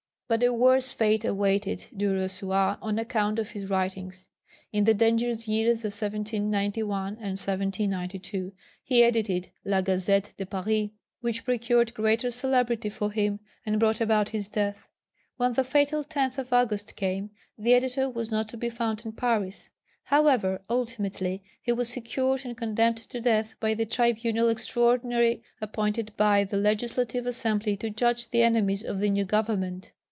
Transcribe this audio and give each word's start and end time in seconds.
But 0.33 0.43
a 0.43 0.53
worse 0.53 0.93
fate 0.93 1.25
awaited 1.25 1.87
Du 1.93 2.13
Rosoi 2.13 2.77
on 2.81 2.97
account 2.97 3.37
of 3.37 3.49
his 3.49 3.69
writings. 3.69 4.29
In 4.71 4.85
the 4.85 4.93
dangerous 4.93 5.45
years 5.45 5.79
of 5.79 5.91
1791 5.91 7.07
and 7.15 7.35
1792 7.35 8.53
he 8.81 9.03
edited 9.03 9.49
La 9.65 9.81
Gazette 9.81 10.31
de 10.37 10.45
Paris, 10.45 10.89
which 11.19 11.43
procured 11.43 11.93
greater 11.93 12.31
celebrity 12.31 12.87
for 12.89 13.11
him, 13.11 13.41
and 13.65 13.77
brought 13.77 13.99
about 13.99 14.29
his 14.29 14.47
death. 14.47 14.87
When 15.35 15.51
the 15.51 15.65
fatal 15.65 16.05
tenth 16.05 16.39
of 16.39 16.53
August 16.53 16.95
came, 16.95 17.31
the 17.57 17.73
Editor 17.73 18.09
was 18.09 18.31
not 18.31 18.47
to 18.51 18.55
be 18.57 18.69
found 18.69 19.05
in 19.05 19.11
Paris. 19.11 19.69
However, 20.03 20.61
ultimately 20.69 21.43
he 21.61 21.73
was 21.73 21.89
secured 21.89 22.45
and 22.45 22.55
condemned 22.55 22.99
to 23.09 23.19
death 23.19 23.55
by 23.59 23.73
the 23.73 23.85
tribunal 23.85 24.47
extraordinary 24.47 25.43
appointed 25.59 26.13
by 26.15 26.45
the 26.45 26.55
Legislative 26.57 27.25
Assembly 27.27 27.75
to 27.75 27.89
judge 27.89 28.29
the 28.29 28.43
enemies 28.43 28.81
of 28.81 29.01
the 29.01 29.09
new 29.09 29.25
government. 29.25 29.91